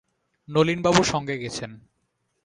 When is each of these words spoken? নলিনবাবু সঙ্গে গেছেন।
নলিনবাবু 0.47 1.01
সঙ্গে 1.03 1.35
গেছেন। 1.37 1.71